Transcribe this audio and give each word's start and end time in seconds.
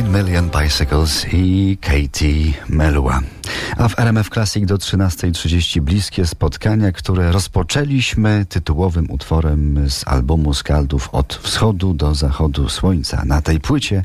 Nine 0.00 0.22
Million 0.22 0.50
Bicycles 0.62 1.26
i 1.32 1.78
Katie 1.80 2.52
Melua. 2.68 3.20
A 3.76 3.88
w 3.88 3.98
RMF 3.98 4.30
Classic 4.30 4.66
do 4.66 4.76
13.30 4.76 5.80
bliskie 5.80 6.26
spotkania, 6.26 6.92
które 6.92 7.32
rozpoczęliśmy 7.32 8.46
tytułowym 8.48 9.10
utworem 9.10 9.90
z 9.90 10.08
albumu 10.08 10.54
Skaldów 10.54 11.08
Od 11.12 11.34
Wschodu 11.34 11.94
do 11.94 12.14
Zachodu 12.14 12.68
Słońca. 12.68 13.22
Na 13.24 13.42
tej 13.42 13.60
płycie, 13.60 14.04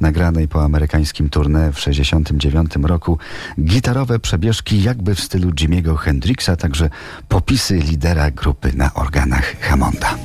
nagranej 0.00 0.48
po 0.48 0.64
amerykańskim 0.64 1.28
tournée 1.28 1.72
w 1.72 1.80
69 1.80 2.72
roku, 2.82 3.18
gitarowe 3.60 4.18
przebieżki 4.18 4.82
jakby 4.82 5.14
w 5.14 5.20
stylu 5.20 5.50
Jimmy'ego 5.50 5.96
Hendrixa, 5.96 6.56
także 6.58 6.90
popisy 7.28 7.76
lidera 7.76 8.30
grupy 8.30 8.72
na 8.76 8.94
organach 8.94 9.60
Hammonda. 9.60 10.18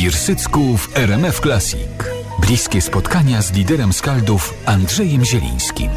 Wirsycku 0.00 0.76
w 0.76 0.96
RMF 0.96 1.40
Classic. 1.40 1.88
Bliskie 2.40 2.80
spotkania 2.80 3.42
z 3.42 3.52
liderem 3.52 3.92
skaldów 3.92 4.54
Andrzejem 4.66 5.24
Zielińskim. 5.24 5.90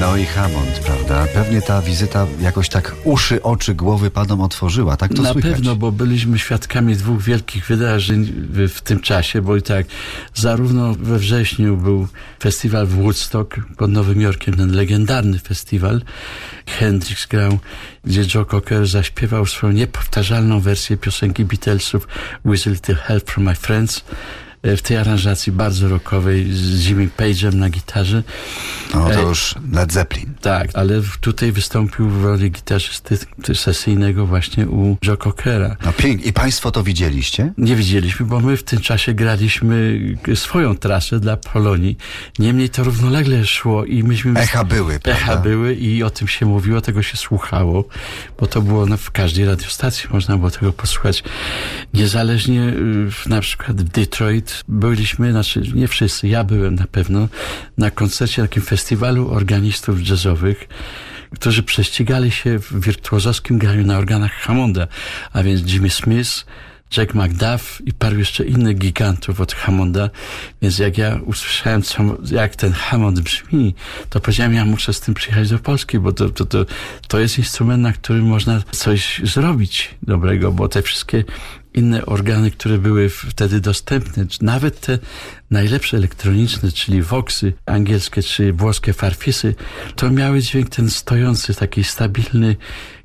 No 0.00 0.16
i 0.16 0.24
Hammond, 0.24 0.80
prawda? 0.84 1.26
Pewnie 1.34 1.62
ta 1.62 1.82
wizyta 1.82 2.26
jakoś 2.40 2.68
tak 2.68 2.96
uszy, 3.04 3.42
oczy, 3.42 3.74
głowy 3.74 4.10
panom 4.10 4.40
otworzyła, 4.40 4.96
tak 4.96 5.14
to 5.14 5.22
Na 5.22 5.32
słychać. 5.32 5.52
pewno, 5.52 5.76
bo 5.76 5.92
byliśmy 5.92 6.38
świadkami 6.38 6.96
dwóch 6.96 7.22
wielkich 7.22 7.66
wydarzeń 7.66 8.24
w, 8.50 8.68
w 8.68 8.80
tym 8.80 9.00
czasie, 9.00 9.42
bo 9.42 9.56
i 9.56 9.62
tak 9.62 9.86
zarówno 10.34 10.94
we 10.94 11.18
wrześniu 11.18 11.76
był 11.76 12.08
festiwal 12.42 12.86
w 12.86 12.94
Woodstock 12.94 13.56
pod 13.76 13.90
Nowym 13.90 14.20
Jorkiem, 14.20 14.54
ten 14.56 14.72
legendarny 14.72 15.38
festiwal. 15.38 16.02
Hendrix 16.66 17.26
grał, 17.26 17.58
gdzie 18.04 18.24
Joe 18.34 18.44
Cocker 18.44 18.86
zaśpiewał 18.86 19.46
swoją 19.46 19.72
niepowtarzalną 19.72 20.60
wersję 20.60 20.96
piosenki 20.96 21.44
Beatlesów 21.44 22.08
a 22.44 22.70
Little 22.70 22.94
Help 22.94 23.30
from 23.30 23.44
My 23.44 23.54
Friends 23.54 24.04
w 24.76 24.82
tej 24.82 24.96
aranżacji 24.96 25.52
bardzo 25.52 25.88
rockowej 25.88 26.52
z 26.52 26.86
Jimmy 26.86 27.08
Page'em 27.18 27.54
na 27.54 27.70
gitarze. 27.70 28.22
No 28.94 29.08
to 29.08 29.20
Ej. 29.20 29.26
już 29.26 29.54
Led 29.72 29.92
Zeppelin. 29.92 30.34
Tak, 30.40 30.68
ale 30.74 31.02
tutaj 31.20 31.52
wystąpił 31.52 32.08
w 32.08 32.24
roli 32.24 32.50
gitarzysty 32.50 33.18
sesyjnego 33.54 34.26
właśnie 34.26 34.66
u 34.66 34.96
Joe 35.06 35.16
Cockera. 35.16 35.76
No 35.84 35.92
pięknie. 35.92 36.26
I 36.26 36.32
państwo 36.32 36.70
to 36.70 36.82
widzieliście? 36.82 37.52
Nie 37.58 37.76
widzieliśmy, 37.76 38.26
bo 38.26 38.40
my 38.40 38.56
w 38.56 38.62
tym 38.62 38.80
czasie 38.80 39.14
graliśmy 39.14 40.00
swoją 40.34 40.76
trasę 40.76 41.20
dla 41.20 41.36
Polonii. 41.36 41.96
Niemniej 42.38 42.68
to 42.68 42.84
równolegle 42.84 43.46
szło 43.46 43.84
i 43.84 44.02
myśmy... 44.02 44.40
Echa 44.40 44.64
były, 44.64 45.00
prawda? 45.00 45.22
Echa 45.22 45.36
były 45.36 45.74
i 45.74 46.02
o 46.02 46.10
tym 46.10 46.28
się 46.28 46.46
mówiło, 46.46 46.80
tego 46.80 47.02
się 47.02 47.16
słuchało, 47.16 47.84
bo 48.40 48.46
to 48.46 48.62
było 48.62 48.86
no, 48.86 48.96
w 48.96 49.10
każdej 49.10 49.44
radiostacji, 49.44 50.08
można 50.12 50.36
było 50.36 50.50
tego 50.50 50.72
posłuchać. 50.72 51.24
Niezależnie 51.94 52.60
y, 52.62 53.28
na 53.28 53.40
przykład 53.40 53.82
w 53.82 53.84
Detroit 53.84 54.55
byliśmy, 54.68 55.32
znaczy 55.32 55.62
nie 55.74 55.88
wszyscy, 55.88 56.28
ja 56.28 56.44
byłem 56.44 56.74
na 56.74 56.86
pewno, 56.86 57.28
na 57.78 57.90
koncercie, 57.90 58.42
takim 58.42 58.62
festiwalu 58.62 59.30
organistów 59.30 60.08
jazzowych, 60.08 60.68
którzy 61.34 61.62
prześcigali 61.62 62.30
się 62.30 62.58
w 62.58 62.80
wirtuozowskim 62.80 63.58
graniu 63.58 63.86
na 63.86 63.98
organach 63.98 64.32
Hammonda, 64.32 64.86
a 65.32 65.42
więc 65.42 65.72
Jimmy 65.72 65.90
Smith, 65.90 66.46
Jack 66.96 67.14
McDuff 67.14 67.82
i 67.86 67.92
paru 67.92 68.18
jeszcze 68.18 68.44
innych 68.44 68.78
gigantów 68.78 69.40
od 69.40 69.52
Hammonda. 69.52 70.10
Więc 70.62 70.78
jak 70.78 70.98
ja 70.98 71.20
usłyszałem, 71.24 71.82
co, 71.82 72.02
jak 72.30 72.56
ten 72.56 72.72
Hammond 72.72 73.20
brzmi, 73.20 73.74
to 74.10 74.20
powiedziałem, 74.20 74.54
ja 74.54 74.64
muszę 74.64 74.92
z 74.92 75.00
tym 75.00 75.14
przyjechać 75.14 75.50
do 75.50 75.58
Polski, 75.58 75.98
bo 75.98 76.12
to, 76.12 76.28
to, 76.28 76.44
to, 76.44 76.66
to 77.08 77.18
jest 77.18 77.38
instrument, 77.38 77.82
na 77.82 77.92
którym 77.92 78.24
można 78.24 78.62
coś 78.70 79.20
zrobić 79.24 79.94
dobrego, 80.02 80.52
bo 80.52 80.68
te 80.68 80.82
wszystkie 80.82 81.24
inne 81.76 82.06
organy, 82.06 82.50
które 82.50 82.78
były 82.78 83.08
wtedy 83.08 83.60
dostępne, 83.60 84.26
nawet 84.40 84.80
te 84.80 84.98
najlepsze 85.50 85.96
elektroniczne, 85.96 86.72
czyli 86.72 87.02
voxy 87.02 87.52
angielskie 87.66 88.22
czy 88.22 88.52
włoskie 88.52 88.92
farfisy, 88.92 89.54
to 89.96 90.10
miały 90.10 90.40
dźwięk 90.40 90.68
ten 90.68 90.90
stojący, 90.90 91.54
taki 91.54 91.84
stabilny, 91.84 92.56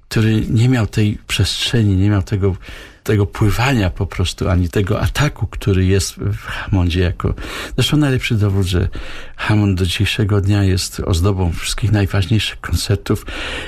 który 0.10 0.46
nie 0.50 0.70
miał 0.70 0.88
tej 0.88 1.18
przestrzeni, 1.28 1.96
nie 1.96 2.10
miał 2.10 2.24
tego, 2.24 2.56
tego 3.04 3.26
pływania 3.26 3.90
po 3.90 4.06
prostu, 4.06 4.50
ani 4.50 4.70
tego 4.70 5.02
ataku, 5.02 5.48
który 5.48 5.86
jest 5.86 6.16
w 6.16 6.46
Hammondzie 6.46 7.00
jako... 7.00 7.34
Zresztą 7.76 7.98
najlepszy 7.98 8.36
dowód, 8.36 8.66
że 8.66 8.88
Hammond 9.36 9.80
do 9.80 9.86
dzisiejszego 9.86 10.42
dnia 10.42 10.64
jest 10.64 11.00
ozdobą 11.00 11.52
wszystkich 11.52 11.92
najważniejszych 11.92 12.62
koncertów 12.62 13.26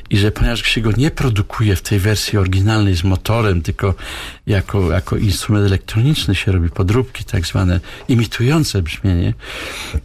i 0.10 0.18
że 0.18 0.32
ponieważ 0.32 0.62
się 0.62 0.82
go 0.82 0.92
nie 0.92 1.12
produkuje 1.12 1.76
w 1.76 1.82
tej 1.82 2.00
wersji 2.00 2.38
oryginalnej 2.38 2.96
z 2.96 3.04
motorem, 3.04 3.62
tylko 3.62 3.96
jako, 4.48 4.92
jako 4.92 5.18
instrument 5.18 5.68
elektroniczny 5.68 6.36
się 6.36 6.52
robi 6.52 6.70
podróbki 6.70 7.24
tak 7.24 7.46
zwane, 7.46 7.80
imitujące 8.08 8.82
brzmienie, 8.82 9.34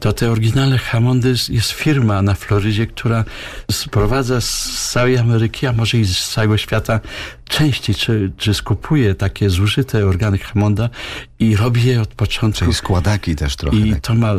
to 0.00 0.12
te 0.12 0.30
oryginalne 0.30 0.78
Hammondy 0.78 1.34
jest 1.48 1.70
firma 1.70 2.22
na 2.22 2.34
Florydzie, 2.34 2.86
która 2.86 3.24
sprowadza 3.70 4.40
z 4.40 4.90
całej 4.90 5.18
Ameryki, 5.18 5.66
a 5.66 5.72
może 5.72 5.98
i 5.98 6.04
z 6.04 6.28
całego 6.28 6.56
świata 6.56 7.00
części, 7.48 7.94
czy, 7.94 8.32
czy 8.36 8.54
skupuje 8.54 9.14
takie 9.28 9.50
zużyte 9.50 10.06
organy 10.06 10.38
Hammonda 10.38 10.90
i 11.38 11.56
robi 11.56 11.84
je 11.84 12.02
od 12.02 12.08
początku. 12.08 12.58
Czyli 12.58 12.74
składaki 12.74 13.36
też 13.36 13.56
trochę. 13.56 13.76
I 13.76 13.92
tak. 13.92 14.00
to 14.00 14.14
ma 14.14 14.34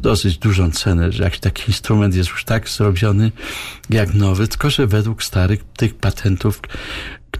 dosyć 0.00 0.38
dużą 0.38 0.70
cenę, 0.70 1.12
że 1.12 1.24
jak 1.24 1.36
taki 1.36 1.62
instrument 1.68 2.14
jest 2.14 2.30
już 2.30 2.44
tak 2.44 2.68
zrobiony 2.68 3.32
jak 3.90 4.14
nowy, 4.14 4.48
tylko 4.48 4.70
że 4.70 4.86
według 4.86 5.22
starych 5.22 5.64
tych 5.76 5.94
patentów, 5.94 6.60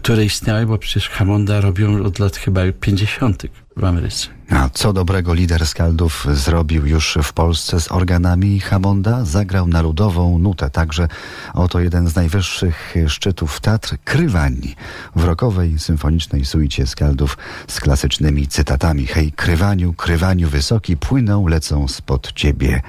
które 0.03 0.25
istniały, 0.25 0.65
bo 0.65 0.77
przecież 0.77 1.09
Hammonda 1.09 1.61
robią 1.61 2.03
od 2.03 2.19
lat 2.19 2.37
chyba 2.37 2.61
50. 2.79 3.43
w 3.77 3.83
Ameryce. 3.83 4.27
A 4.49 4.69
co 4.69 4.93
dobrego 4.93 5.33
lider 5.33 5.67
Skaldów 5.67 6.27
zrobił 6.31 6.85
już 6.85 7.17
w 7.23 7.33
Polsce 7.33 7.79
z 7.79 7.91
organami 7.91 8.59
Hammonda? 8.59 9.25
Zagrał 9.25 9.67
na 9.67 9.81
ludową 9.81 10.39
nutę. 10.39 10.69
Także 10.69 11.07
oto 11.53 11.79
jeden 11.79 12.07
z 12.07 12.15
najwyższych 12.15 12.95
szczytów 13.07 13.59
teatr 13.59 13.97
Krywani 14.03 14.75
w 15.15 15.23
rokowej 15.23 15.79
symfonicznej 15.79 16.45
suicie 16.45 16.87
Skaldów 16.87 17.37
z 17.67 17.79
klasycznymi 17.79 18.47
cytatami. 18.47 19.05
Hej, 19.05 19.31
Krywaniu, 19.31 19.93
Krywaniu 19.93 20.49
wysoki, 20.49 20.97
płyną, 20.97 21.47
lecą 21.47 21.87
spod 21.87 22.31
ciebie 22.33 22.81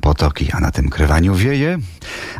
potoki, 0.00 0.52
a 0.52 0.60
na 0.60 0.70
tym 0.70 0.90
Krywaniu 0.90 1.34
wieje. 1.34 1.78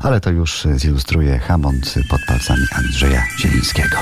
Ale 0.02 0.20
to 0.20 0.30
już 0.30 0.66
zilustruje 0.76 1.38
Hammond 1.38 1.94
pod 2.10 2.20
palcami 2.28 2.66
Andrzeja 2.72 3.26
Zielińskiego. 3.40 3.96